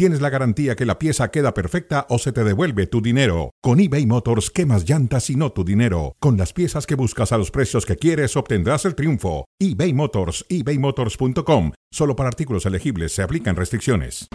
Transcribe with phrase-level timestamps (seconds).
[0.00, 3.50] tienes la garantía que la pieza queda perfecta o se te devuelve tu dinero.
[3.60, 6.16] Con eBay Motors, quemas llantas y no tu dinero.
[6.20, 9.44] Con las piezas que buscas a los precios que quieres, obtendrás el triunfo.
[9.58, 11.72] eBay Motors, ebaymotors.com.
[11.92, 14.30] Solo para artículos elegibles se aplican restricciones.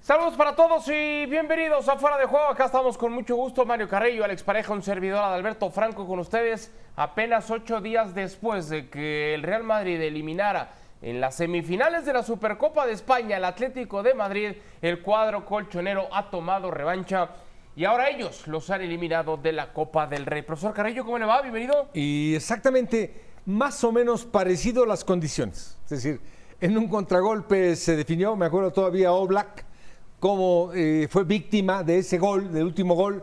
[0.00, 2.46] Saludos para todos y bienvenidos a Fuera de Juego.
[2.46, 3.64] Acá estamos con mucho gusto.
[3.64, 6.72] Mario Carrillo, Alex Pareja, un servidor de Alberto Franco con ustedes.
[6.96, 10.72] Apenas ocho días después de que el Real Madrid eliminara
[11.04, 16.08] en las semifinales de la Supercopa de España el Atlético de Madrid, el cuadro colchonero
[16.10, 17.28] ha tomado revancha.
[17.76, 20.40] Y ahora ellos los han eliminado de la Copa del Rey.
[20.40, 21.42] Profesor Carrillo, ¿cómo le va?
[21.42, 21.90] Bienvenido.
[21.92, 25.76] Y exactamente más o menos parecido las condiciones.
[25.84, 26.22] Es decir,
[26.58, 29.66] en un contragolpe se definió, me acuerdo todavía Oblak,
[30.18, 33.22] como eh, fue víctima de ese gol, del último gol,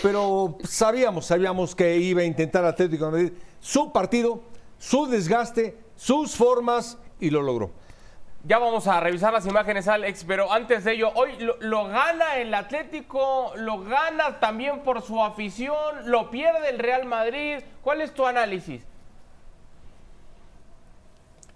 [0.00, 4.42] pero sabíamos, sabíamos que iba a intentar Atlético de Madrid su partido,
[4.78, 7.70] su desgaste, sus formas y lo logró.
[8.44, 12.36] Ya vamos a revisar las imágenes, Alex, pero antes de ello, hoy lo, lo, gana
[12.36, 17.58] el Atlético, lo gana también por su afición, lo pierde el Real Madrid.
[17.82, 18.86] ¿Cuál es tu análisis?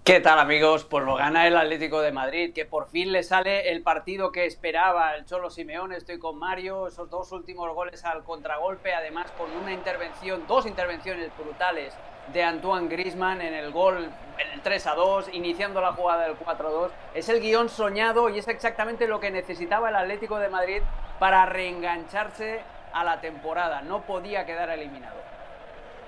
[0.02, 0.84] ¿Qué tal amigos?
[0.84, 4.44] Pues lo gana el Atlético de Madrid, que por fin le sale el partido que
[4.44, 5.96] esperaba el Cholo Simeone.
[5.96, 11.30] Estoy con Mario, esos dos últimos goles al contragolpe, además con una intervención, dos intervenciones
[11.38, 11.94] brutales
[12.32, 16.68] de Antoine Grisman en el gol, el 3 a 2, iniciando la jugada del 4
[16.68, 16.92] a 2.
[17.14, 20.82] Es el guion soñado y es exactamente lo que necesitaba el Atlético de Madrid
[21.18, 23.82] para reengancharse a la temporada.
[23.82, 25.20] No podía quedar eliminado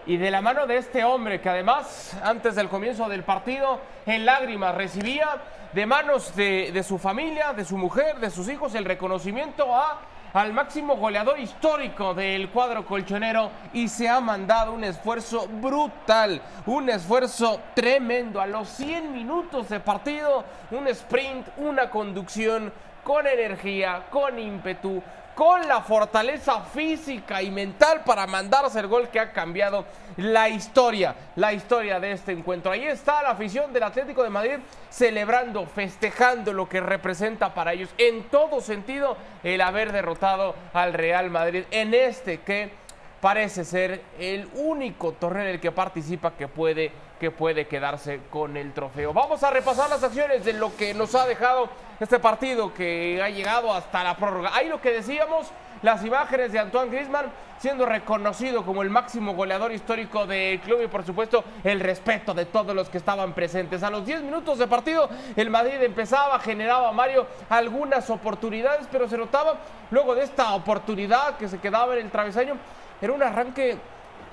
[0.06, 4.26] y de la mano de este hombre que además antes del comienzo del partido en
[4.26, 5.36] lágrimas recibía
[5.72, 10.00] de manos de, de, su familia, de su mujer, de sus hijos el reconocimiento a,
[10.32, 16.88] al máximo goleador histórico del cuadro colchonero y se ha mandado un esfuerzo brutal, un
[16.88, 18.40] esfuerzo tremendo.
[18.40, 22.72] A los 100 minutos de partido, un sprint, una conducción
[23.04, 25.02] con energía, con ímpetu,
[25.34, 29.84] con la fortaleza física y mental para mandarse el gol que ha cambiado
[30.16, 32.70] la historia, la historia de este encuentro.
[32.70, 34.58] Ahí está la afición del Atlético de Madrid
[34.90, 41.30] celebrando, festejando lo que representa para ellos en todo sentido el haber derrotado al Real
[41.30, 42.81] Madrid en este que
[43.22, 46.90] parece ser el único torneo en el que participa que puede,
[47.20, 49.12] que puede quedarse con el trofeo.
[49.12, 51.68] Vamos a repasar las acciones de lo que nos ha dejado
[52.00, 54.50] este partido que ha llegado hasta la prórroga.
[54.52, 57.26] Ahí lo que decíamos, las imágenes de Antoine Griezmann
[57.58, 62.46] siendo reconocido como el máximo goleador histórico del club y por supuesto el respeto de
[62.46, 63.84] todos los que estaban presentes.
[63.84, 69.16] A los 10 minutos de partido el Madrid empezaba, generaba Mario algunas oportunidades, pero se
[69.16, 69.58] notaba
[69.92, 72.56] luego de esta oportunidad que se quedaba en el travesaño
[73.02, 73.76] era un arranque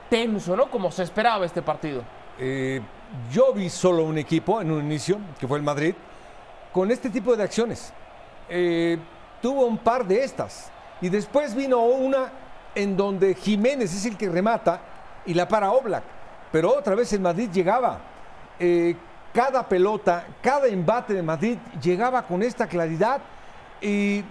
[0.10, 0.70] tenso, ¿no?
[0.70, 2.04] Como se esperaba este partido.
[2.38, 2.80] Eh,
[3.32, 5.96] yo vi solo un equipo en un inicio, que fue el Madrid,
[6.72, 7.92] con este tipo de acciones.
[8.48, 9.00] Eh,
[9.42, 10.72] tuvo un par de estas.
[11.02, 12.32] Y después vino una
[12.76, 14.82] en donde Jiménez es el que remata
[15.26, 16.04] y la para Oblak.
[16.52, 18.00] Pero otra vez el Madrid llegaba.
[18.60, 18.96] Eh,
[19.34, 23.20] cada pelota, cada embate de Madrid llegaba con esta claridad
[23.82, 24.24] y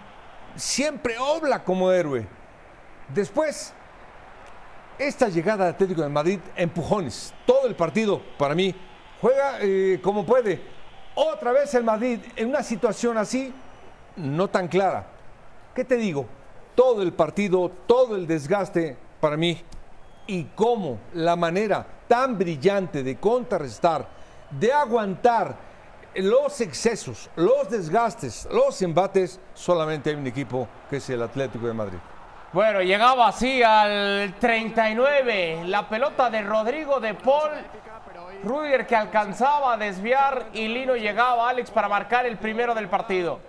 [0.54, 2.26] siempre Oblak como héroe.
[3.08, 3.74] Después
[4.98, 8.74] esta llegada de Atlético de Madrid, empujones, todo el partido para mí,
[9.20, 10.60] juega eh, como puede.
[11.14, 13.52] Otra vez el Madrid en una situación así,
[14.16, 15.06] no tan clara.
[15.74, 16.26] ¿Qué te digo?
[16.74, 19.60] Todo el partido, todo el desgaste para mí
[20.26, 24.08] y cómo la manera tan brillante de contrarrestar,
[24.50, 25.56] de aguantar
[26.14, 31.74] los excesos, los desgastes, los embates, solamente hay un equipo que es el Atlético de
[31.74, 31.98] Madrid.
[32.52, 35.64] Bueno, llegaba así al 39.
[35.66, 37.50] La pelota de Rodrigo de Paul.
[38.42, 43.40] Rudiger que alcanzaba a desviar y Lino llegaba, Alex, para marcar el primero del partido.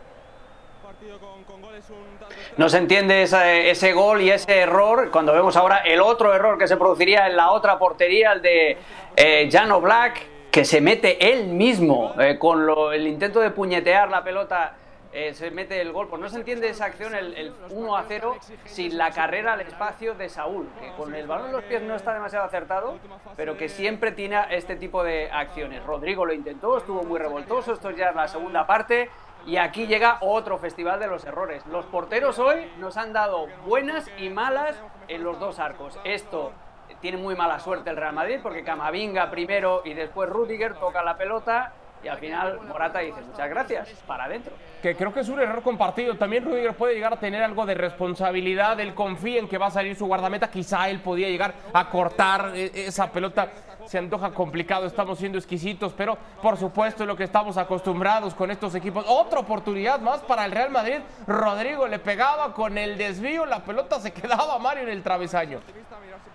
[2.58, 6.68] No se entiende ese, gol y ese error cuando vemos ahora el otro error que
[6.68, 8.78] se produciría en la otra portería, el de
[9.16, 14.24] eh, Jano Black, que se mete él mismo eh, con el intento de puñetear la
[14.24, 14.74] pelota
[15.12, 16.08] eh, se mete el gol.
[16.08, 20.16] Pues no se entiende esa acción, el, 1 a 0, sin la carrera al espacio
[20.16, 23.00] de Saúl, que con el balón en los pies no está demasiado acertado,
[23.36, 25.84] pero que siempre tiene este tipo de acciones.
[25.84, 29.10] Rodrigo lo intentó, estuvo muy revoltoso, esto ya es la segunda parte.
[29.46, 31.66] Y aquí llega otro festival de los errores.
[31.68, 34.76] Los porteros hoy nos han dado buenas y malas
[35.08, 35.98] en los dos arcos.
[36.04, 36.52] Esto
[37.00, 41.18] tiene muy mala suerte el Real Madrid porque Camavinga primero y después Rudiger toca la
[41.18, 41.74] pelota
[42.04, 44.54] y al final Morata dice muchas gracias, para adentro.
[44.82, 46.16] Que creo que es un error compartido.
[46.16, 48.80] También Rudiger puede llegar a tener algo de responsabilidad.
[48.80, 50.50] Él confía en que va a salir su guardameta.
[50.50, 53.50] Quizá él podía llegar a cortar eh, esa pelota.
[53.86, 58.52] Se antoja complicado, estamos siendo exquisitos, pero por supuesto es lo que estamos acostumbrados con
[58.52, 59.04] estos equipos.
[59.08, 61.00] Otra oportunidad más para el Real Madrid.
[61.26, 65.60] Rodrigo le pegaba con el desvío, la pelota se quedaba Mario en el travesaño.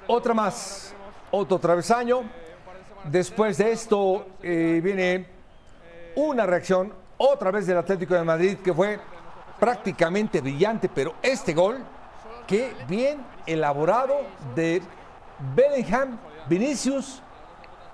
[0.09, 0.95] Otra más,
[1.31, 2.23] otro travesaño.
[3.05, 5.34] Después de esto eh, viene
[6.17, 8.99] una reacción otra vez del Atlético de Madrid que fue
[9.59, 11.79] prácticamente brillante, pero este gol,
[12.47, 14.17] qué bien elaborado
[14.55, 14.83] de
[15.55, 16.19] Bellingham,
[16.49, 17.23] Vinicius,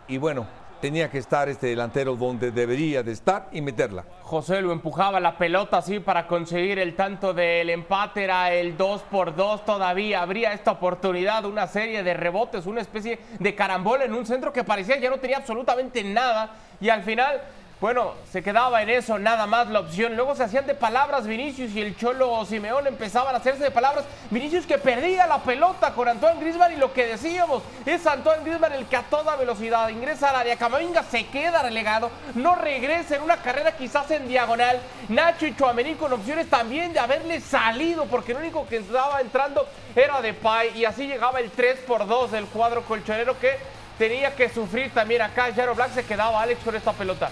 [0.09, 0.47] y bueno,
[0.81, 4.05] tenía que estar este delantero donde debería de estar y meterla.
[4.23, 9.03] José lo empujaba la pelota así para conseguir el tanto del empate, era el 2
[9.03, 14.15] por 2 todavía, habría esta oportunidad, una serie de rebotes, una especie de carambola en
[14.15, 16.51] un centro que parecía ya no tenía absolutamente nada
[16.81, 17.41] y al final
[17.81, 20.15] bueno, se quedaba en eso, nada más la opción.
[20.15, 24.05] Luego se hacían de palabras Vinicius y el Cholo Simeón empezaban a hacerse de palabras.
[24.29, 28.75] Vinicius que perdía la pelota con Antoine Grisman y lo que decíamos es Antoine Grisman
[28.75, 30.57] el que a toda velocidad ingresa al área.
[30.57, 34.79] Camavinga se queda relegado, no regresa en una carrera quizás en diagonal.
[35.09, 39.67] Nacho y Chuamení con opciones también de haberle salido porque el único que estaba entrando
[39.97, 43.57] era de Pai y así llegaba el 3 por 2 del cuadro colchonero que
[43.97, 45.49] tenía que sufrir también acá.
[45.57, 47.31] Jaro Black se quedaba Alex con esta pelota.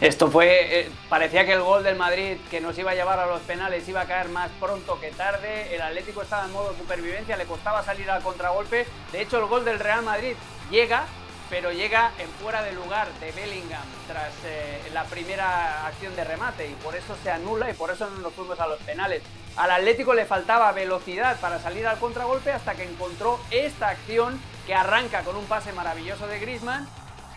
[0.00, 3.26] Esto fue, eh, parecía que el gol del Madrid que nos iba a llevar a
[3.26, 5.74] los penales iba a caer más pronto que tarde.
[5.74, 8.86] El Atlético estaba en modo supervivencia, le costaba salir al contragolpe.
[9.12, 10.36] De hecho, el gol del Real Madrid
[10.70, 11.04] llega,
[11.50, 16.66] pero llega en fuera de lugar de Bellingham tras eh, la primera acción de remate
[16.66, 19.22] y por eso se anula y por eso no nos fuimos a los penales.
[19.56, 24.74] Al Atlético le faltaba velocidad para salir al contragolpe hasta que encontró esta acción que
[24.74, 26.88] arranca con un pase maravilloso de Griezmann,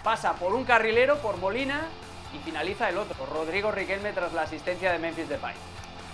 [0.02, 1.90] pasa por un carrilero, por Molina
[2.34, 5.54] y finaliza el otro, Rodrigo Riquelme tras la asistencia de Memphis Depay.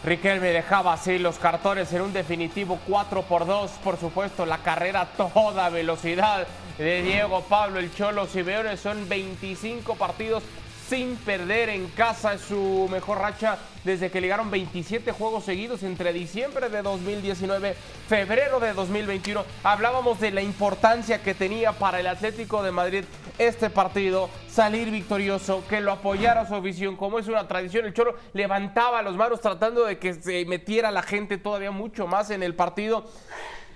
[0.03, 5.05] Riquelme dejaba así los cartones en un definitivo 4 por 2, por supuesto, la carrera
[5.17, 10.43] toda velocidad de Diego Pablo el Cholo Simeone son 25 partidos
[10.89, 12.33] sin perder en casa.
[12.33, 17.75] Es su mejor racha desde que llegaron 27 juegos seguidos entre diciembre de 2019,
[18.07, 19.45] febrero de 2021.
[19.63, 23.03] Hablábamos de la importancia que tenía para el Atlético de Madrid
[23.37, 27.85] este partido, salir victorioso, que lo apoyara su afición, como es una tradición.
[27.85, 32.31] El Cholo levantaba los manos tratando de que se metiera la gente todavía mucho más
[32.31, 33.05] en el partido.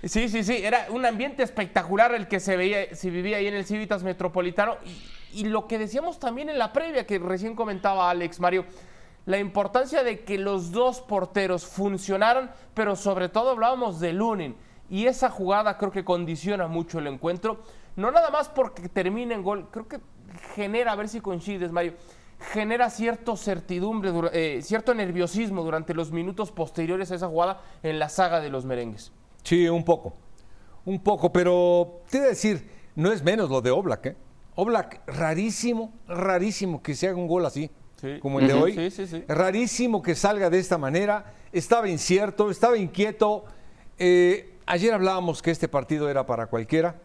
[0.02, 3.54] Sí, sí, sí, era un ambiente espectacular el que se veía, se vivía ahí en
[3.54, 4.76] el Civitas Metropolitano.
[5.42, 8.64] Lo que decíamos también en la previa, que recién comentaba Alex Mario,
[9.26, 14.54] la importancia de que los dos porteros funcionaran, pero sobre todo hablábamos de Lunin.
[14.88, 17.62] Y esa jugada creo que condiciona mucho el encuentro.
[17.96, 19.98] No nada más porque termine en gol, creo que
[20.54, 21.94] genera, a ver si coincides, Mario,
[22.52, 28.08] genera cierto certidumbre, eh, cierto nerviosismo durante los minutos posteriores a esa jugada en la
[28.08, 29.12] saga de los merengues.
[29.42, 30.14] Sí, un poco.
[30.84, 34.16] Un poco, pero te voy a decir, no es menos lo de Oblak, ¿eh?
[34.56, 37.70] Oblak, rarísimo, rarísimo que se haga un gol así,
[38.20, 38.74] como el de hoy.
[38.74, 39.24] Sí, sí, sí.
[39.26, 41.32] Rarísimo que salga de esta manera.
[41.52, 43.44] Estaba incierto, estaba inquieto.
[43.98, 46.96] Eh, ayer hablábamos que este partido era para cualquiera.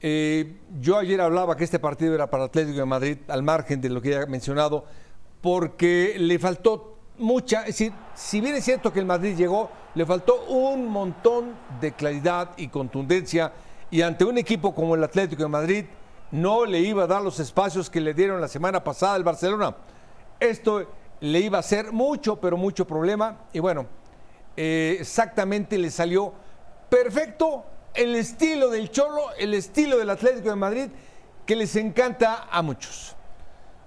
[0.00, 3.88] Eh, yo ayer hablaba que este partido era para Atlético de Madrid, al margen de
[3.88, 4.84] lo que ya he mencionado,
[5.40, 10.04] porque le faltó mucha, es decir, si bien es cierto que el Madrid llegó, le
[10.04, 13.52] faltó un montón de claridad y contundencia
[13.90, 15.84] y ante un equipo como el Atlético de Madrid
[16.34, 19.76] no le iba a dar los espacios que le dieron la semana pasada al Barcelona.
[20.40, 20.84] Esto
[21.20, 23.86] le iba a hacer mucho, pero mucho problema y bueno,
[24.56, 26.32] eh, exactamente le salió
[26.88, 27.64] perfecto
[27.94, 30.88] el estilo del Cholo, el estilo del Atlético de Madrid
[31.46, 33.14] que les encanta a muchos.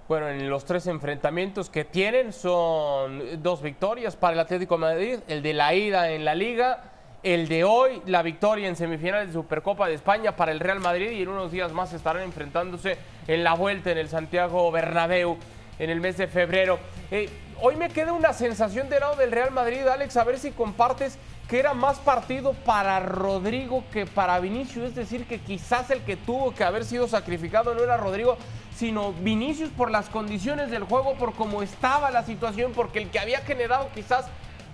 [0.08, 5.18] Bueno, en los tres enfrentamientos que tienen son dos victorias para el Atlético de Madrid,
[5.28, 9.32] el de la ida en la liga, el de hoy, la victoria en semifinales de
[9.32, 12.96] Supercopa de España para el Real Madrid y en unos días más estarán enfrentándose
[13.26, 15.36] en la vuelta en el Santiago Bernabéu
[15.78, 16.78] en el mes de febrero.
[17.10, 17.28] Eh,
[17.60, 21.18] hoy me queda una sensación del lado del Real Madrid, Alex, a ver si compartes
[21.48, 26.16] que era más partido para Rodrigo que para Vinicius, es decir, que quizás el que
[26.16, 28.36] tuvo que haber sido sacrificado no era Rodrigo,
[28.76, 33.18] sino Vinicius por las condiciones del juego, por cómo estaba la situación, porque el que
[33.18, 34.26] había generado quizás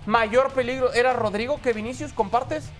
[0.05, 2.71] mayor peligro era Rodrigo que Vinicius, ¿compartes?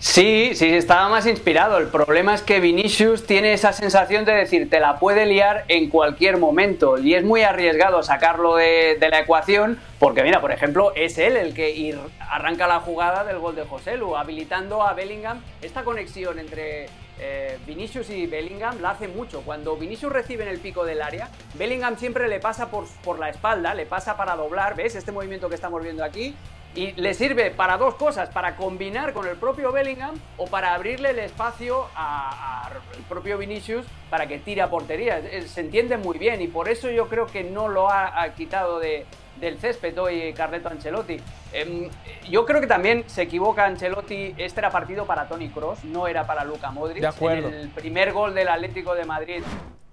[0.00, 1.76] Sí, sí, estaba más inspirado.
[1.78, 5.90] El problema es que Vinicius tiene esa sensación de decir, te la puede liar en
[5.90, 6.98] cualquier momento.
[6.98, 11.52] Y es muy arriesgado sacarlo de, la ecuación, porque mira, por ejemplo, es él el
[11.52, 16.86] que arranca la jugada del gol de José Lu, habilitando a Bellingham esta conexión entre
[17.20, 19.42] eh, Vinicius y Bellingham la hacen mucho.
[19.42, 23.28] Cuando Vinicius recibe en el pico del área, Bellingham siempre le pasa por, por la
[23.28, 24.94] espalda, le pasa para doblar, ¿ves?
[24.94, 26.34] Este movimiento que estamos viendo aquí,
[26.74, 31.10] y le sirve para dos cosas, para combinar con el propio Bellingham o para abrirle
[31.10, 32.72] el espacio al
[33.08, 35.20] propio Vinicius para que tire a portería.
[35.46, 39.06] Se entiende muy bien y por eso yo creo que no lo ha, quitado de,
[39.40, 41.18] del césped hoy Carleto Ancelotti.
[41.52, 41.88] Em,
[42.28, 46.26] yo creo que también se equivoca Ancelotti, este era partido para Tony Cross, no era
[46.26, 47.00] para Luca Modric.
[47.00, 47.48] De acuerdo.
[47.48, 49.42] el primer gol del Atlético de Madrid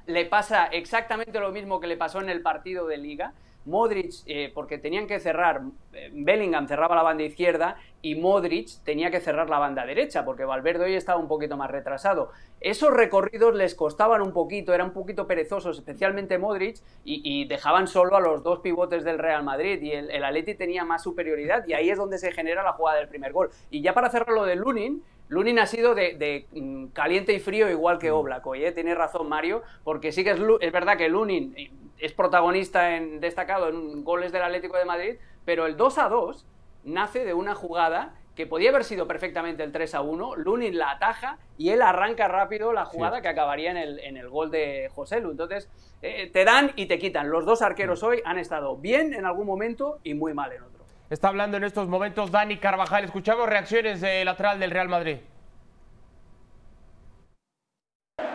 [0.08, 3.34] le pasa exactamente lo mismo que le pasó en el partido de liga.
[3.66, 5.62] Modric, eh, porque tenían que cerrar,
[5.94, 10.46] eh, Bellingham cerraba la banda izquierda y Modric tenía que cerrar la banda derecha, porque
[10.46, 12.32] Valverde hoy estaba un poquito más retrasado.
[12.62, 18.16] Esos recorridos les costaban un poquito, eran un poquito perezosos, especialmente Modric, y, dejaban solo
[18.16, 21.74] a los dos pivotes del Real Madrid, y el, el Atleti tenía más superioridad, y
[21.74, 23.50] ahí es donde se genera la jugada del primer gol.
[23.70, 27.70] Y ya para cerrar lo de Lunin, Lunin ha sido de, mm, caliente y frío
[27.70, 28.16] igual que mm.
[28.16, 28.72] Oblak ¿eh?
[28.72, 31.56] tiene razón Mario, porque sí que es, es verdad que Lunin
[32.00, 36.46] es protagonista en, destacado en goles del Atlético de Madrid, pero el 2 a 2
[36.84, 40.92] nace de una jugada que podía haber sido perfectamente el 3 a 1, Lunin la
[40.92, 44.90] ataja y él arranca rápido la jugada que acabaría en el, en el, gol de
[44.94, 45.32] José Lu.
[45.32, 45.70] Entonces,
[46.02, 47.30] eh, te dan y te quitan.
[47.30, 50.84] Los dos arqueros hoy han estado bien en algún momento y muy mal en otro.
[51.10, 53.06] Está hablando en estos momentos Dani Carvajal.
[53.06, 55.18] Escuchamos reacciones de lateral del Real Madrid.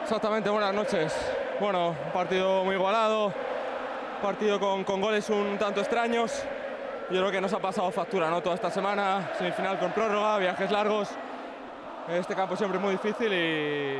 [0.02, 1.14] Exactamente, buenas noches.
[1.60, 3.34] Bueno, un partido muy igualado,
[4.20, 6.44] partido con, con, goles un tanto extraños.
[7.10, 8.40] Yo creo que nos ha pasado factura ¿no?
[8.40, 11.08] toda esta semana, semifinal con prórroga, viajes largos.
[12.08, 13.96] Este campo siempre es muy difícil y,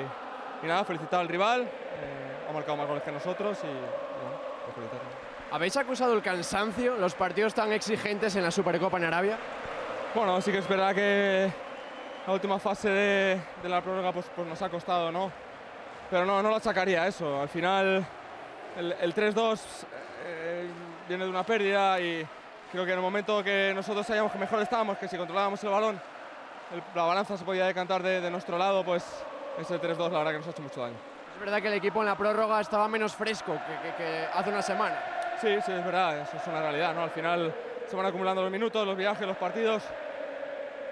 [0.62, 1.62] y nada, felicitar al rival.
[1.62, 4.39] Eh, ha marcado más goles que nosotros y bueno,
[4.75, 4.87] pues
[5.53, 9.39] ¿Habéis acusado el cansancio, los partidos tan exigentes en la Supercopa en Arabia?
[10.15, 11.53] Bueno, sí que es verdad que
[12.27, 15.33] la última fase de, de la prórroga pues, pues, nos ha costado, ¿no?
[16.09, 17.41] Pero no, no lo sacaría eso.
[17.41, 18.07] Al final
[18.77, 19.87] el, el 3-2 eh,
[21.11, 22.25] viene de una pérdida y
[22.71, 25.71] creo que en el momento que nosotros sabíamos que mejor estábamos, que si controlábamos el
[25.71, 26.00] balón,
[26.95, 29.05] la balanza se podía decantar de, nuestro lado, pues
[29.59, 30.95] ese 3-2 la verdad que nos ha hecho mucho daño.
[31.35, 33.59] Es verdad que el equipo en la prórroga estaba menos fresco
[33.99, 35.02] que, hace una semana.
[35.40, 37.02] Sí, sí, es verdad, eso es una realidad, ¿no?
[37.02, 37.52] Al final
[37.88, 39.83] se van acumulando los minutos, los viajes, los partidos.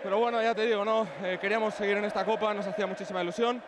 [0.03, 1.07] Pero bueno, ya te digo, ¿no?
[1.23, 3.63] Eh, queríamos seguir en esta copa, nos hacía muchísima ilusión.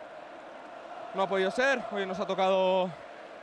[1.13, 2.89] No ha podido ser, hoy nos ha tocado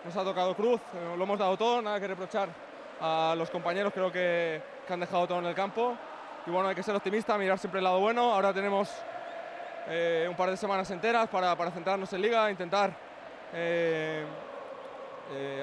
[0.04, 2.67] nos ha tocado cruz, eh, lo hemos dado todo, nada que reprochar
[3.00, 5.96] a los compañeros, creo que, han dejado todo en el campo.
[6.46, 8.32] Y bueno, hay que ser optimista, mirar siempre el lado bueno.
[8.32, 8.90] Ahora tenemos
[9.88, 12.90] eh, un par de semanas enteras para, para centrarnos en liga, intentar
[13.52, 14.24] eh,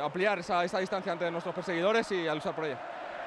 [0.03, 2.77] ampliar esa, esa, distancia ante nuestros perseguidores y a luchar por ella.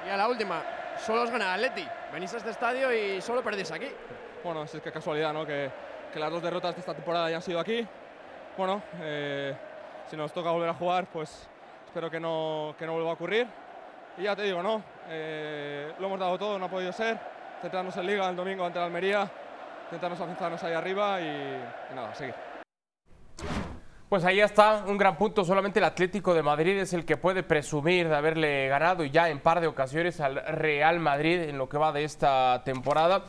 [0.07, 0.63] Y a la última,
[1.05, 1.85] solo os gana Atleti.
[2.13, 3.87] Venís a este estadio y solo perdéis aquí.
[4.41, 5.45] Bueno, es que casualidad, ¿no?
[5.45, 5.69] Que,
[6.13, 7.85] que las dos derrotas de esta temporada ya han sido aquí.
[8.57, 8.81] Bueno,
[10.09, 11.47] si nos toca volver a jugar, pues
[11.85, 13.47] espero que no, que no vuelva a ocurrir.
[14.19, 17.17] Y ya te digo, no, eh, lo hemos dado todo, no ha podido ser.
[17.61, 19.31] Centrarnos en Liga el domingo ante la Almería,
[19.85, 22.35] intentarnos afianzarnos ahí arriba y, y nada, seguir.
[24.09, 25.45] Pues ahí está, un gran punto.
[25.45, 29.39] Solamente el Atlético de Madrid es el que puede presumir de haberle ganado ya en
[29.39, 33.23] par de ocasiones al Real Madrid en lo que va de esta temporada.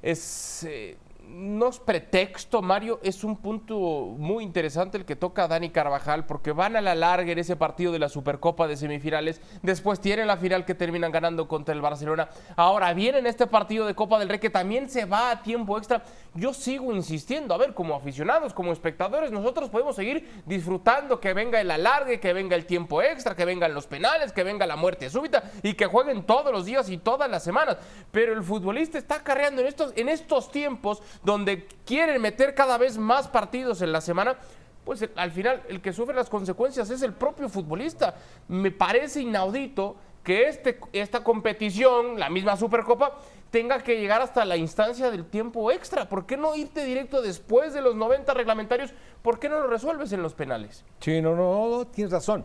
[0.00, 0.96] Es eh,
[1.28, 6.52] no es pretexto, Mario, es un punto muy interesante el que toca Dani Carvajal, porque
[6.52, 10.36] van a la larga en ese partido de la Supercopa de semifinales, después tienen la
[10.36, 14.38] final que terminan ganando contra el Barcelona, ahora vienen este partido de Copa del Rey
[14.38, 16.02] que también se va a tiempo extra.
[16.34, 21.60] Yo sigo insistiendo, a ver, como aficionados, como espectadores, nosotros podemos seguir disfrutando que venga
[21.60, 25.10] el alargue, que venga el tiempo extra, que vengan los penales, que venga la muerte
[25.10, 27.76] súbita y que jueguen todos los días y todas las semanas.
[28.10, 32.98] Pero el futbolista está carreando en estos, en estos tiempos donde quieren meter cada vez
[32.98, 34.36] más partidos en la semana,
[34.84, 38.14] pues al final el que sufre las consecuencias es el propio futbolista.
[38.48, 43.18] Me parece inaudito que este, esta competición, la misma Supercopa,
[43.50, 46.08] tenga que llegar hasta la instancia del tiempo extra.
[46.08, 48.92] ¿Por qué no irte directo después de los 90 reglamentarios?
[49.20, 50.84] ¿Por qué no lo resuelves en los penales?
[51.00, 52.44] Sí, no, no, tienes razón.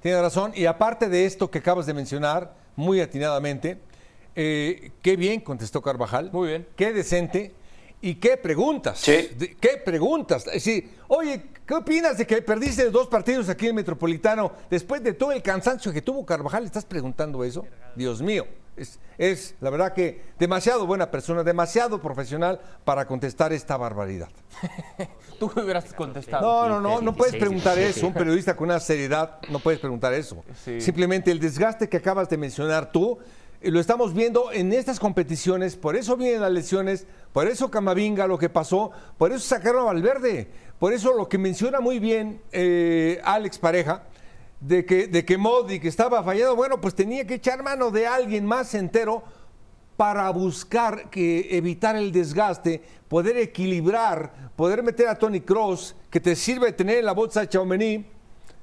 [0.00, 0.52] Tienes razón.
[0.54, 3.80] Y aparte de esto que acabas de mencionar, muy atinadamente,
[4.34, 6.30] eh, qué bien contestó Carvajal.
[6.32, 6.66] Muy bien.
[6.74, 7.54] Qué decente.
[8.02, 9.02] ¿Y qué preguntas?
[9.04, 10.46] ¿Qué preguntas?
[10.46, 15.12] Es decir, oye, ¿qué opinas de que perdiste dos partidos aquí en Metropolitano después de
[15.12, 16.64] todo el cansancio que tuvo Carvajal?
[16.64, 17.66] ¿Estás preguntando eso?
[17.94, 18.46] Dios mío.
[19.18, 24.30] Es, la verdad que demasiado buena persona, demasiado profesional para contestar esta barbaridad.
[25.38, 26.46] Tú me hubieras contestado.
[26.46, 28.06] No, no, no, no puedes preguntar eso.
[28.06, 30.42] Un periodista con una seriedad no puedes preguntar eso.
[30.78, 33.18] Simplemente el desgaste que acabas de mencionar tú
[33.62, 38.38] lo estamos viendo en estas competiciones, por eso vienen las lesiones, por eso Camavinga lo
[38.38, 40.48] que pasó, por eso sacaron a Valverde,
[40.78, 44.04] por eso lo que menciona muy bien eh, Alex Pareja,
[44.60, 48.46] de que, de que Modric estaba fallado, bueno, pues tenía que echar mano de alguien
[48.46, 49.22] más entero
[49.96, 56.34] para buscar que evitar el desgaste, poder equilibrar, poder meter a Tony Cross, que te
[56.34, 58.06] sirve tener en la bolsa a Chaumení,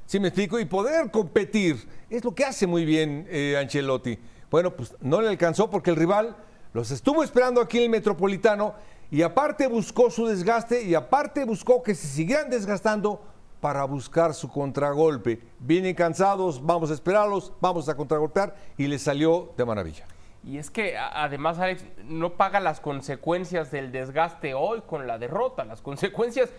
[0.07, 0.59] ¿sí me explico?
[0.59, 1.87] Y poder competir.
[2.09, 4.17] Es lo que hace muy bien eh, Ancelotti.
[4.49, 6.35] Bueno, pues no le alcanzó porque el rival
[6.73, 8.75] los estuvo esperando aquí en el Metropolitano
[9.11, 13.21] y aparte buscó su desgaste y aparte buscó que se siguieran desgastando
[13.59, 15.41] para buscar su contragolpe.
[15.59, 20.05] Vienen cansados, vamos a esperarlos, vamos a contragolpear y le salió de maravilla.
[20.43, 25.65] Y es que además Alex no paga las consecuencias del desgaste hoy con la derrota,
[25.65, 26.49] las consecuencias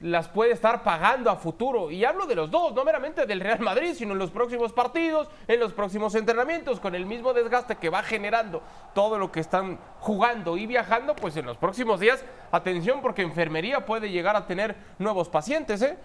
[0.00, 1.90] las puede estar pagando a futuro.
[1.90, 5.28] Y hablo de los dos, no meramente del Real Madrid, sino en los próximos partidos,
[5.46, 8.62] en los próximos entrenamientos, con el mismo desgaste que va generando
[8.94, 13.84] todo lo que están jugando y viajando, pues en los próximos días, atención porque enfermería
[13.84, 15.98] puede llegar a tener nuevos pacientes, ¿eh?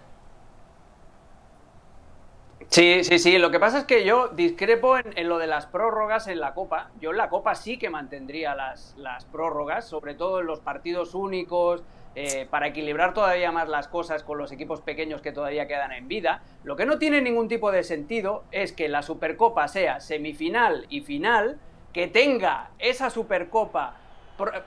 [2.68, 3.38] Sí, sí, sí.
[3.38, 6.90] Lo que pasa es que yo discrepo en, lo de las prórrogas en la Copa.
[7.00, 11.14] Yo en la Copa sí que mantendría las, las prórrogas, sobre todo en los partidos
[11.14, 11.84] únicos,
[12.18, 16.08] eh, para equilibrar todavía más las cosas con los equipos pequeños que todavía quedan en
[16.08, 16.40] vida.
[16.64, 21.02] Lo que no tiene ningún tipo de sentido es que la Supercopa sea semifinal y
[21.02, 21.58] final,
[21.92, 23.96] que tenga esa Supercopa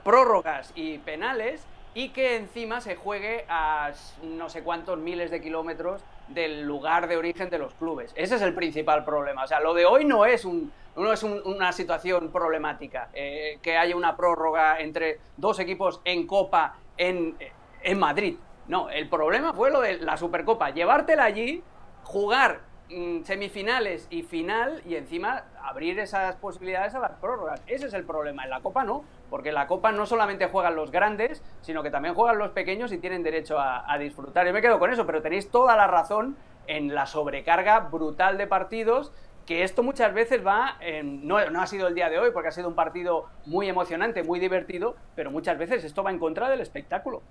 [0.04, 3.90] prórrogas y penales y que encima se juegue a
[4.22, 8.12] no sé cuántos miles de kilómetros del lugar de origen de los clubes.
[8.14, 9.42] Ese es el principal problema.
[9.42, 13.08] O sea, lo de hoy no es, un, una situación problemática.
[13.12, 18.36] Eh, que haya una prórroga entre dos equipos en Copa en, Madrid.
[18.68, 20.70] No, el problema fue lo de la Supercopa.
[20.70, 21.62] Llevártela allí,
[22.04, 27.62] jugar mm, semifinales y final y encima abrir esas posibilidades a las prórrogas.
[27.66, 28.44] Ese es el problema.
[28.44, 31.90] En la Copa no, porque en la Copa no solamente juegan los grandes, sino que
[31.90, 34.46] también juegan los pequeños y tienen derecho a, a disfrutar.
[34.46, 38.46] Yo me quedo con eso, pero tenéis toda la razón en la sobrecarga brutal de
[38.46, 39.12] partidos
[39.46, 42.52] que esto muchas veces va, no, no, ha sido el día de hoy porque ha
[42.52, 46.60] sido un partido muy emocionante, muy divertido, pero muchas veces esto va en contra del
[46.60, 47.22] espectáculo.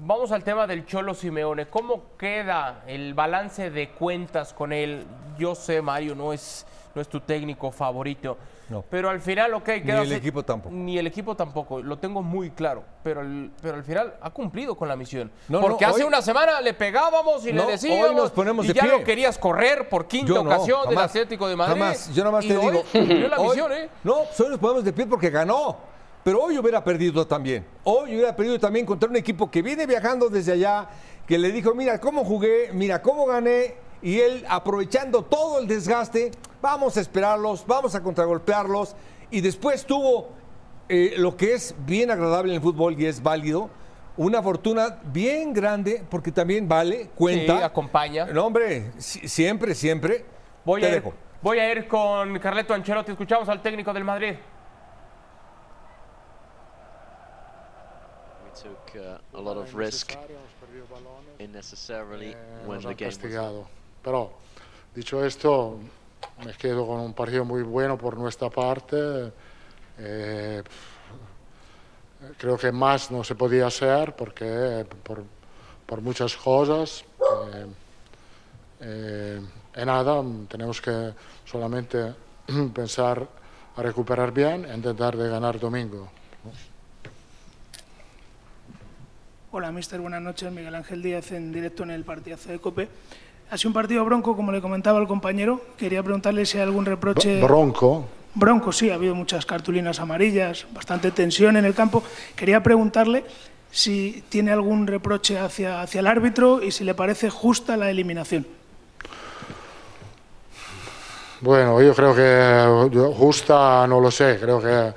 [0.00, 1.66] Vamos al tema del Cholo Simeone.
[1.66, 5.04] ¿Cómo queda el balance de cuentas con él?
[5.36, 6.66] Yo sé, Mario, no es,
[6.98, 8.36] no es tu técnico favorito,
[8.68, 8.84] no.
[8.90, 10.02] Pero al final, ok, queda.
[10.02, 10.74] Ni el equipo tampoco.
[10.74, 12.82] Ni el equipo tampoco, lo tengo muy claro.
[13.04, 13.22] Pero,
[13.62, 15.30] pero al final ha cumplido con la misión.
[15.48, 18.10] Porque hace una semana le pegábamos y le decíamos.
[18.10, 21.80] Hoy nos ponemos y ya lo querías correr por quinta ocasión del Atlético de Madrid.
[21.80, 22.82] Jamás, yo nada más te digo.
[23.28, 23.88] la misión, ¿eh?
[24.02, 25.76] No, solo nos ponemos de pie porque ganó.
[26.24, 27.64] Pero hoy hubiera perdido también.
[27.84, 30.88] Hoy hubiera perdido también contra un equipo que viene viajando desde allá,
[31.26, 36.30] que le dijo: Mira cómo jugué, mira cómo gané y él aprovechando todo el desgaste,
[36.60, 38.94] vamos a esperarlos, vamos a contragolpearlos
[39.30, 40.30] y después tuvo
[40.88, 43.70] eh, lo que es bien agradable en el fútbol y es válido,
[44.16, 47.58] una fortuna bien grande porque también vale, cuenta.
[47.58, 48.26] Sí, acompaña.
[48.26, 50.24] No, hombre, siempre, siempre.
[50.64, 51.04] Voy, a ir,
[51.40, 54.34] voy a ir con Carleto Ancelotti, escuchamos al técnico del Madrid.
[58.44, 60.16] We took uh, a lot of risk
[61.38, 62.34] unnecessarily
[62.66, 63.66] when the game was
[64.02, 64.32] Pero
[64.94, 65.78] dicho esto,
[66.44, 69.32] me quedo con un partido muy bueno por nuestra parte.
[69.98, 70.62] Eh,
[72.36, 74.86] creo que más no se podía hacer porque
[75.86, 77.04] por, muchas cosas.
[77.52, 77.66] Eh,
[78.80, 79.40] eh,
[79.74, 81.12] en nada, tenemos que
[81.44, 82.14] solamente
[82.74, 83.26] pensar
[83.76, 86.08] a recuperar bien e intentar de ganar domingo.
[89.50, 90.00] Hola, mister.
[90.00, 90.52] Buenas noches.
[90.52, 92.88] Miguel Ángel Díaz en directo en el partidazo de COPE.
[93.50, 95.60] Ha sido un partido bronco, como le comentaba el compañero.
[95.78, 97.40] Quería preguntarle si hay algún reproche.
[97.40, 98.04] Bronco.
[98.34, 102.02] Bronco, sí, ha habido muchas cartulinas amarillas, bastante tensión en el campo.
[102.36, 103.24] Quería preguntarle
[103.70, 108.46] si tiene algún reproche hacia, hacia el árbitro y si le parece justa la eliminación.
[111.40, 114.92] Bueno, yo creo que justa no lo sé, creo que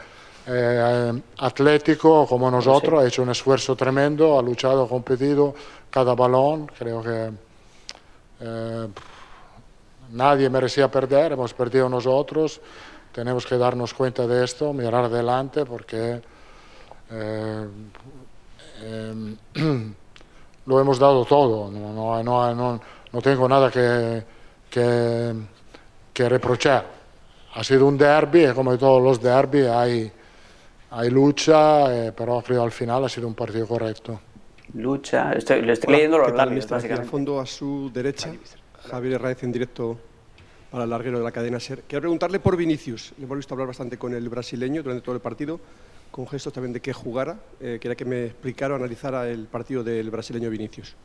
[0.47, 5.53] eh, Atlético como nosotros ha hecho un esfuerzo tremendo, ha luchado, ha competido
[5.91, 7.29] cada balón, creo que
[8.41, 8.88] eh,
[10.12, 12.60] nadie merecía perder, hemos perdido nosotros,
[13.12, 16.21] tenemos que darnos cuenta de esto, mirar adelante porque
[17.12, 17.67] eh,
[18.82, 19.36] eh,
[20.65, 24.23] lo hemos dado todo, no, no, no, no tengo nada que,
[24.69, 25.34] que,
[26.13, 26.86] que, reprochar.
[27.54, 30.12] Ha sido un derby, como todos los derby hay,
[30.89, 34.19] hay lucha, pero creo al final ha sido un partido correcto
[34.73, 35.34] lucha.
[35.34, 37.03] Estoy, le estoy leyendo los labios, básicamente.
[37.03, 38.34] Al fondo a su derecha,
[38.89, 39.97] Javier Herráez en directo
[40.69, 41.84] para el larguero de la cadena SER.
[41.88, 43.13] Quiero preguntarle por Vinicius.
[43.17, 45.60] Le hemos visto hablar bastante con el brasileño durante todo el partido,
[46.10, 47.38] con gestos también de que jugara.
[47.60, 50.95] Eh, quería que me explicara o analizara el partido del brasileño Vinicius.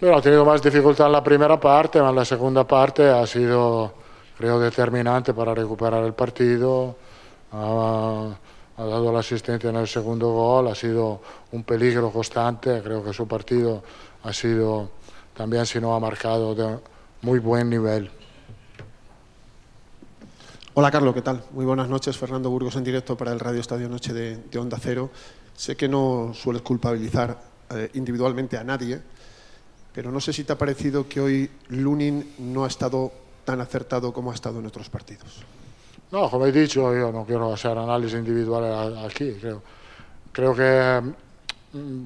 [0.00, 3.24] Bueno, ha tenido más dificultad en la primera parte, pero en la segunda parte ha
[3.26, 3.94] sido,
[4.36, 6.96] creo, determinante para recuperar el partido.
[7.52, 8.36] Ha,
[8.76, 11.20] ha dado la asistencia en el segundo gol, ha sido
[11.52, 12.82] un peligro constante.
[12.82, 13.82] Creo que su partido
[14.22, 14.90] ha sido
[15.36, 16.78] también, si no ha marcado, de
[17.22, 18.10] muy buen nivel.
[20.74, 21.44] Hola Carlos, ¿qué tal?
[21.52, 24.76] Muy buenas noches, Fernando Burgos en directo para el Radio Estadio Noche de, de Onda
[24.80, 25.10] Cero.
[25.54, 29.00] Sé que no sueles culpabilizar eh, individualmente a nadie,
[29.92, 33.12] pero no sé si te ha parecido que hoy Lunin no ha estado
[33.44, 35.44] tan acertado como ha estado en otros partidos.
[36.14, 39.36] No, como he dicho, yo no quiero hacer análisis individuales aquí.
[40.30, 41.02] Creo, que
[41.72, 42.04] mm,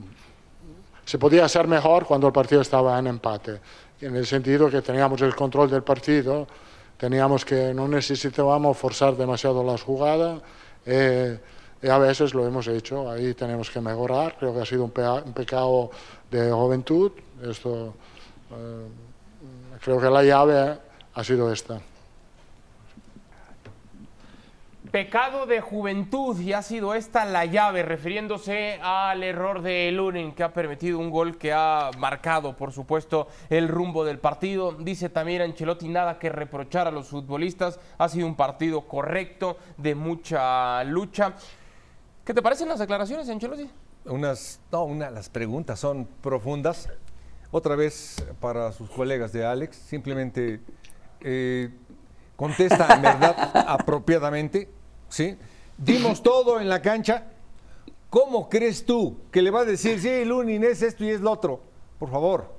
[1.05, 3.61] se podía hacer mejor cuando el partido estaba en empate,
[4.01, 6.47] en el sentido que teníamos el control del partido,
[6.97, 10.41] teníamos que no necesitábamos forzar demasiado las jugadas
[10.87, 11.39] eh,
[11.83, 15.35] y a veces lo hemos hecho, ahí tenemos que mejorar, creo que ha sido un
[15.35, 15.91] pecado
[16.31, 17.93] de juventud, esto,
[18.53, 18.87] eh,
[19.83, 20.79] creo que la llave
[21.13, 21.79] ha sido esta.
[24.91, 30.43] Pecado de juventud y ha sido esta la llave, refiriéndose al error de Lunin, que
[30.43, 34.73] ha permitido un gol que ha marcado, por supuesto, el rumbo del partido.
[34.73, 37.79] Dice también Ancelotti nada que reprochar a los futbolistas.
[37.99, 41.35] Ha sido un partido correcto, de mucha lucha.
[42.25, 43.71] ¿Qué te parecen las declaraciones, Ancelotti?
[44.07, 46.89] Unas, no, una, las preguntas son profundas.
[47.51, 50.61] Otra vez para sus colegas de Alex, simplemente
[51.21, 51.71] eh,
[52.37, 54.69] contesta en verdad apropiadamente,
[55.09, 55.37] ¿sí?
[55.77, 57.25] Dimos todo en la cancha.
[58.11, 61.31] ¿Cómo crees tú que le va a decir, sí, Lunin es esto y es lo
[61.31, 61.61] otro?
[61.99, 62.53] Por favor,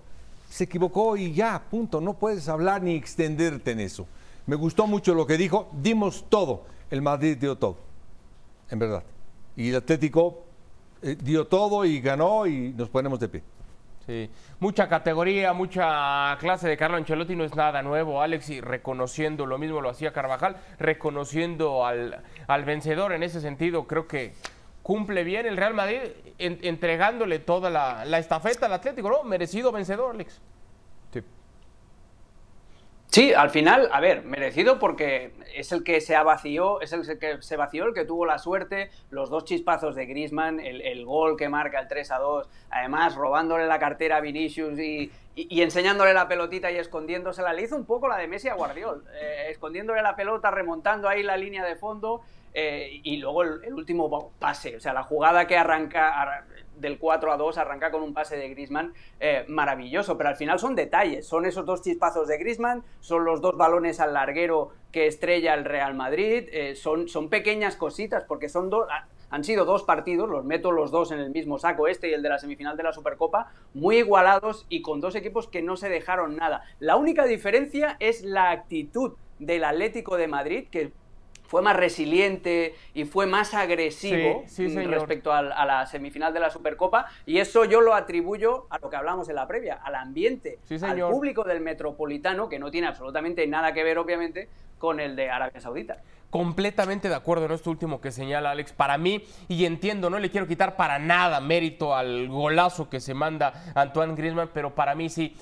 [0.49, 1.99] se equivocó y ya, punto.
[2.01, 4.07] No puedes hablar ni extenderte en eso.
[4.45, 6.65] Me gustó mucho lo que dijo, dimos todo.
[6.89, 7.77] El Madrid dio todo,
[8.69, 9.03] en verdad.
[9.55, 10.43] Y el Atlético
[11.01, 13.43] eh, dio todo y ganó y nos ponemos de pie.
[14.05, 19.45] Sí, mucha categoría, mucha clase de Carlo Ancelotti no es nada nuevo, Alex, y reconociendo
[19.45, 24.33] lo mismo lo hacía Carvajal, reconociendo al, al vencedor en ese sentido, creo que
[24.81, 25.99] cumple bien el Real Madrid
[26.39, 29.23] en- entregándole toda la, la estafeta al Atlético, ¿no?
[29.23, 30.41] Merecido vencedor, Alex.
[33.11, 37.01] Sí, al final, a ver, merecido porque es el que se ha vació, es el
[37.17, 41.35] que se vació, el que tuvo la suerte, los dos chispazos de Griezmann, el, gol
[41.35, 46.13] que marca el 3 a 2, además robándole la cartera a Vinicius y, y- enseñándole
[46.13, 47.51] la pelotita y escondiéndosela.
[47.53, 51.23] Le hizo un poco la de Messi a Guardiol, eh, escondiéndole la pelota, remontando ahí
[51.23, 52.21] la línea de fondo
[52.53, 56.45] eh, y luego el, el último pase, o sea, la jugada que arranca arra-
[56.79, 60.59] del 4 a 2, arranca con un pase de Griezmann eh, maravilloso, pero al final
[60.59, 65.07] son detalles, son esos dos chispazos de Griezmann, son los dos balones al larguero que
[65.07, 68.87] estrella el Real Madrid, eh, son, son pequeñas cositas, porque son dos,
[69.29, 72.23] han sido dos partidos, los meto los dos en el mismo saco, este y el
[72.23, 75.89] de la semifinal de la Supercopa, muy igualados y con dos equipos que no se
[75.89, 76.63] dejaron nada.
[76.79, 80.91] La única diferencia es la actitud del Atlético de Madrid, que
[81.49, 86.39] fue más resiliente y fue más agresivo Sí, sí, mm, respecto a, la semifinal de
[86.39, 89.95] la Supercopa y eso yo lo atribuyo a lo que hablamos en la previa, al
[89.95, 94.99] ambiente, Sí, al público del Metropolitano, que no tiene absolutamente nada que ver obviamente con
[94.99, 95.97] el de Arabia Saudita.
[96.29, 98.71] Completamente de acuerdo en esto último que señala Alex.
[98.71, 103.15] Para mí, y entiendo, no le quiero quitar para nada mérito al golazo que se
[103.15, 105.35] manda Antoine Griezmann, pero para mí sí.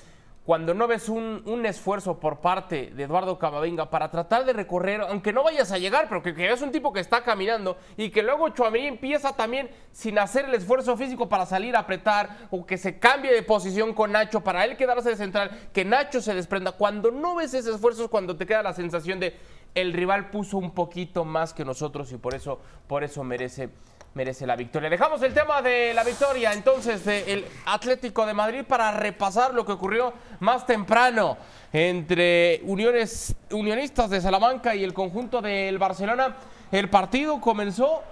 [0.48, 5.30] Cuando no ves un, esfuerzo por parte de Eduardo Camavinga para tratar de recorrer, aunque
[5.30, 8.22] no vayas a llegar, pero que, que veas un tipo que está caminando y que
[8.22, 12.78] luego Chouameni empieza también sin hacer el esfuerzo físico para salir a apretar o que
[12.78, 16.72] se cambie de posición con Nacho para él quedarse de central, que Nacho se desprenda.
[16.72, 19.36] Cuando no ves ese esfuerzo es cuando te queda la sensación de
[19.80, 23.70] el rival puso un poquito más que nosotros y por eso, por eso merece,
[24.14, 24.90] merece la victoria.
[24.90, 29.72] Dejamos el tema de la victoria entonces del Atlético de Madrid para repasar lo que
[29.72, 31.36] ocurrió más temprano
[31.72, 36.36] entre uniones, unionistas de Salamanca y el conjunto del Barcelona.
[36.70, 38.02] El partido comenzó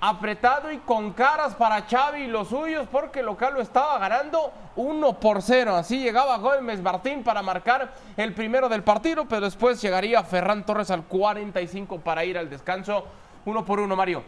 [0.00, 5.20] apretado y con caras para Xavi y los suyos porque local lo estaba ganando 1
[5.20, 5.76] por 0.
[5.76, 10.90] Así llegaba Gómez Martín para marcar el primero del partido, pero después llegaría Ferran Torres
[10.90, 13.04] al 45 para ir al descanso.
[13.44, 14.22] Uno por uno, Mario.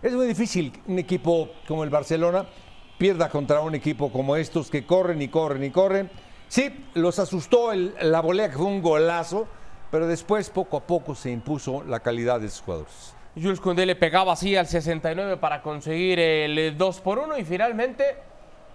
[0.00, 2.46] Es muy difícil que un equipo como el Barcelona
[2.96, 6.10] pierda contra un equipo como estos que corren y corren y corren.
[6.48, 9.46] Sí, los asustó la volea que fue un golazo,
[9.90, 13.17] pero después poco a poco se impuso la calidad de sus jugadores.
[13.40, 18.04] Jules Koundé le pegaba así al 69 para conseguir el 2 por 1 y finalmente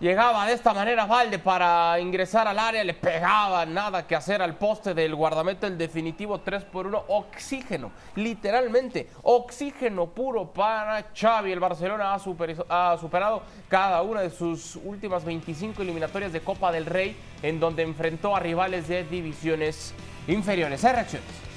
[0.03, 4.57] Llegaba de esta manera Valde para ingresar al área, le pegaba nada que hacer al
[4.57, 11.53] poste del guardameta, el definitivo 3 por 1, oxígeno, literalmente, oxígeno puro para Xavi.
[11.53, 16.85] El Barcelona ha, ha superado cada una de sus últimas 25 eliminatorias de Copa del
[16.85, 19.93] Rey, en donde enfrentó a rivales de divisiones
[20.27, 20.83] inferiores.
[20.83, 21.52] Hay reacciones.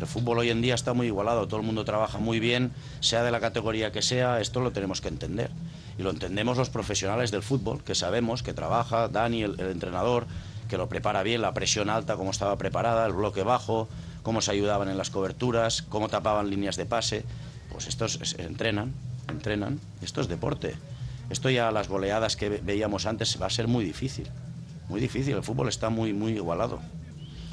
[0.00, 3.22] El fútbol hoy en día está muy igualado, todo el mundo trabaja muy bien, sea
[3.22, 5.50] de la categoría que sea, esto lo tenemos que entender
[5.98, 10.26] y lo entendemos los profesionales del fútbol, que sabemos que trabaja, Dani, el, entrenador,
[10.70, 13.90] que lo prepara bien, la presión alta, cómo estaba preparada, el bloque bajo,
[14.22, 17.24] cómo se ayudaban en las coberturas, cómo tapaban líneas de pase.
[17.70, 18.94] Pues estos entrenan,
[19.28, 20.76] entrenan, esto es deporte.
[21.28, 24.28] Esto ya las goleadas que veíamos antes va a ser muy difícil,
[24.88, 26.80] muy difícil, el fútbol está muy, muy igualado.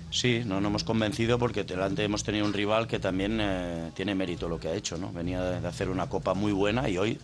[0.09, 4.15] Sí, no nos hemos convencido porque delante hemos tenido un rival que también eh, tiene
[4.15, 5.11] mérito lo que ha hecho, ¿no?
[5.11, 7.19] Venía de hacer una copa muy buena y hoy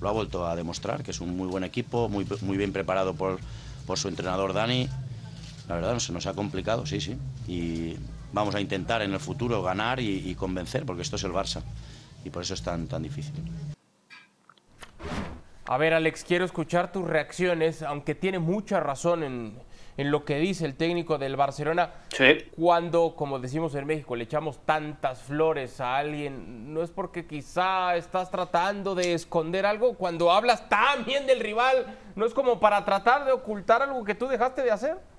[0.00, 3.14] lo ha vuelto a demostrar, que es un muy buen equipo, muy, muy bien preparado
[3.14, 3.38] por,
[3.86, 4.88] por su entrenador Dani.
[5.68, 7.16] La verdad, se nos ha complicado, sí, sí.
[7.46, 7.96] Y
[8.32, 11.62] vamos a intentar en el futuro ganar y, convencer, porque esto es el Barça.
[12.24, 13.34] Y por eso es tan, tan difícil.
[15.66, 19.54] A ver, Alex, quiero escuchar tus reacciones, aunque tiene mucha razón en,
[19.96, 21.92] en lo que dice el técnico del Barcelona.
[22.56, 27.96] Cuando, como decimos en México, le echamos tantas flores a alguien, no es porque quizá
[27.96, 29.94] estás tratando de esconder algo.
[29.94, 34.14] Cuando hablas tan bien del rival, no es como para tratar de ocultar algo que
[34.14, 35.13] tú dejaste de hacer.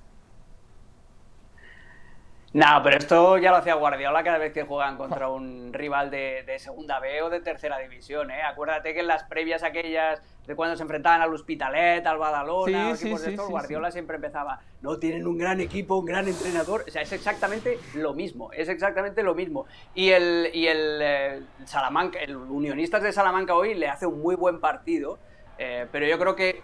[2.56, 6.56] No, pero esto ya lo hacía Guardiola cada vez que juegan contra un rival de,
[6.58, 8.32] segunda B o de tercera división.
[8.32, 8.44] ¿eh?
[8.44, 13.50] Acuérdate que en las previas aquellas de cuando se enfrentaban al Hospitalet, al Badalona, estos,
[13.50, 16.86] Guardiola siempre empezaba, no, tienen un gran equipo, un gran entrenador.
[16.88, 19.66] O sea, es exactamente lo mismo, es exactamente lo mismo.
[19.94, 24.36] Y el, y el eh, Salamanca, el Unionistas de Salamanca hoy le hace un muy
[24.36, 25.20] buen partido,
[25.58, 26.64] eh, pero yo creo que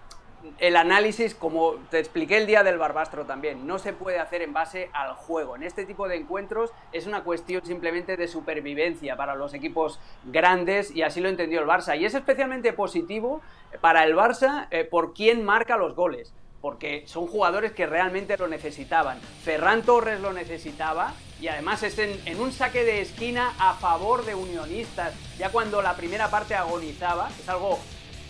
[0.59, 4.53] el análisis, como te expliqué el día del Barbastro también, no se puede hacer en
[4.53, 5.55] base al juego.
[5.55, 10.91] En este tipo de encuentros es una cuestión simplemente de supervivencia para los equipos grandes
[10.91, 11.99] y así lo entendió el Barça.
[11.99, 13.41] Y es especialmente positivo
[13.81, 18.47] para el Barça eh, por quién marca los goles, porque son jugadores que realmente lo
[18.47, 19.19] necesitaban.
[19.43, 24.35] Ferran Torres lo necesitaba y además es en, un saque de esquina a favor de
[24.35, 27.79] unionistas, ya cuando la primera parte agonizaba, es algo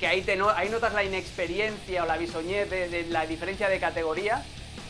[0.01, 4.43] que ahí, te ahí notas la inexperiencia o la bisoñez de, la diferencia de categoría.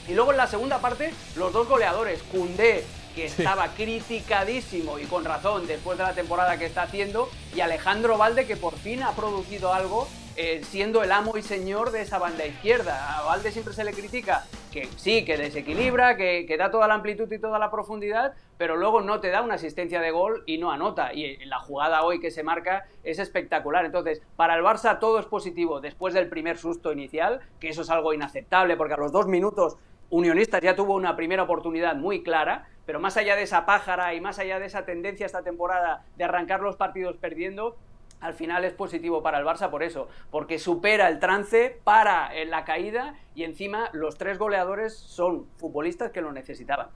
[0.08, 5.26] Y luego en la segunda parte, los dos goleadores, Cundé, que estaba criticadísimo y con
[5.26, 9.12] razón después de la temporada que está haciendo, y Alejandro Valde, que por fin ha
[9.12, 13.17] producido algo eh, siendo el amo y señor de esa banda izquierda.
[13.17, 17.32] A Valde siempre se le critica que sí, que desequilibra, que, da toda la amplitud
[17.32, 20.72] y toda la profundidad, pero luego no te da una asistencia de gol y no
[20.72, 21.13] anota.
[21.13, 23.86] Y la jugada hoy que se marca es espectacular.
[23.86, 27.89] Entonces, para el Barça todo es positivo después del primer susto inicial, que eso es
[27.89, 29.78] algo inaceptable porque a los dos minutos
[30.12, 34.20] Unionistas ya tuvo una primera oportunidad muy clara, pero más allá de esa pájara y
[34.20, 37.78] más allá de esa tendencia esta temporada de arrancar los partidos perdiendo,
[38.21, 42.49] al final es positivo para el Barça por eso, porque supera el trance, para en
[42.49, 46.88] la caída y encima los tres goleadores son futbolistas que lo necesitaban.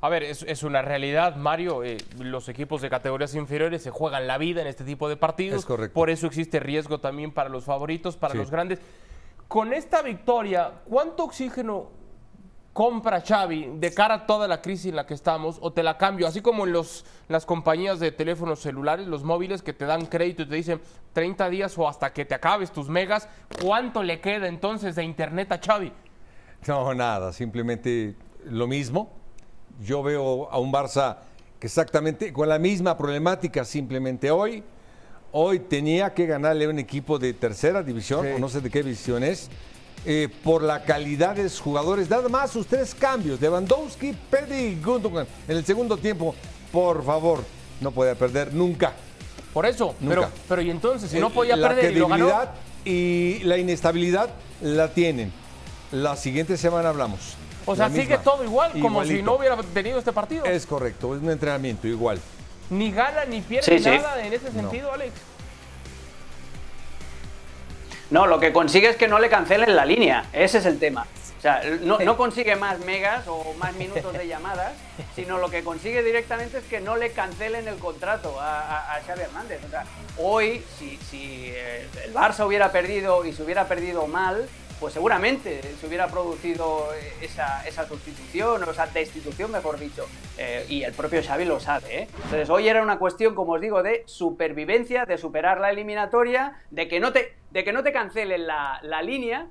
[0.00, 1.84] A ver, es, una realidad, Mario.
[1.84, 5.60] Eh, los equipos de categorías inferiores se juegan la vida en este tipo de partidos.
[5.60, 5.94] Es correcto.
[5.94, 8.80] Por eso existe riesgo también para los favoritos, para los grandes.
[9.46, 11.90] Con esta victoria, ¿cuánto oxígeno
[12.72, 15.98] compra Xavi de cara a toda la crisis en la que estamos o te la
[15.98, 20.06] cambio, así como en los, las compañías de teléfonos celulares, los móviles que te dan
[20.06, 20.80] crédito y te dicen
[21.12, 23.28] 30 días o hasta que te acabes tus megas,
[23.62, 25.92] ¿cuánto le queda entonces de internet a Xavi?
[26.66, 28.14] No, nada, simplemente
[28.46, 29.10] lo mismo.
[29.80, 31.18] Yo veo a un Barça
[31.58, 34.62] que exactamente con la misma problemática, simplemente hoy.
[35.34, 38.82] Hoy tenía que ganarle a un equipo de tercera división, o no sé de qué
[38.82, 39.48] división es,
[40.04, 42.10] eh, por la calidad de sus jugadores.
[42.10, 45.26] Nada más sus tres cambios, Lewandowski, Pedri y Gundogan.
[45.46, 46.34] En el segundo tiempo,
[46.72, 47.44] por favor,
[47.80, 48.92] no podía perder nunca.
[49.52, 52.08] Por eso, Pero, pero y entonces, si no podía la perder y lo
[52.84, 55.32] y la inestabilidad la tienen.
[55.92, 57.36] La siguiente semana hablamos.
[57.66, 60.44] O sea, sigue todo igual, como si no hubiera tenido este partido.
[60.44, 62.18] Es correcto, es un entrenamiento igual.
[62.70, 65.12] Ni gana ni pierde nada en ese sentido, Alex.
[68.12, 70.26] No, lo que consigue es que no le cancelen la línea.
[70.34, 71.06] Ese es el tema.
[71.38, 74.74] O sea, no, consigue más megas o más minutos de llamadas,
[75.16, 79.60] sino lo que consigue directamente es que no le cancelen el contrato a, Xavi Hernández.
[79.66, 79.84] O sea,
[80.18, 84.46] hoy, si, si, eh, el Barça hubiera perdido y se hubiera perdido mal,
[84.82, 86.88] pues seguramente se hubiera producido
[87.20, 90.08] esa, esa sustitución o esa destitución, mejor dicho.
[90.36, 92.00] Eh, y el propio Xavi lo sabe.
[92.00, 92.08] ¿eh?
[92.16, 96.88] Entonces hoy era una cuestión, como os digo, de supervivencia, de superar la eliminatoria, de
[96.88, 99.46] que no te, de que no te cancelen la, la línea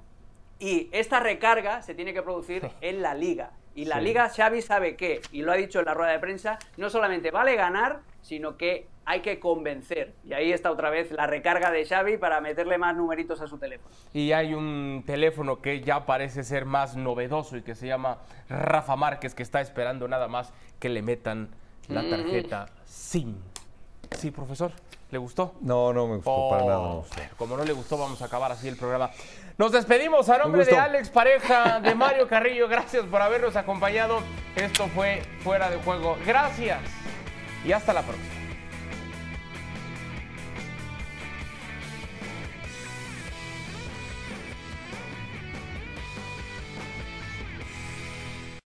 [0.59, 3.51] y esta recarga se tiene que producir en la liga.
[3.73, 6.59] Y la liga Xavi sabe que, y lo ha dicho en la rueda de prensa,
[6.75, 10.13] no solamente vale ganar, sino que hay que convencer.
[10.23, 13.57] Y ahí está otra vez la recarga de Xavi para meterle más numeritos a su
[13.57, 13.93] teléfono.
[14.13, 18.95] Y hay un teléfono que ya parece ser más novedoso y que se llama Rafa
[18.95, 21.49] Márquez, que está esperando nada más que le metan
[21.87, 22.09] la Mm.
[22.09, 23.35] tarjeta SIM.
[24.17, 24.71] Sí, profesor,
[25.09, 25.55] ¿le gustó?
[25.61, 26.77] No, no me gustó para nada.
[26.77, 26.89] no.
[26.99, 27.05] Oh,
[27.37, 29.09] Como no le gustó, vamos a acabar así el programa.
[29.57, 32.67] Nos despedimos a nombre de Alex Pareja, de Mario Carrillo.
[32.67, 34.19] Gracias por habernos acompañado.
[34.55, 36.17] Esto fue Fuera de Juego.
[36.25, 36.79] Gracias
[37.65, 38.40] y hasta la próxima.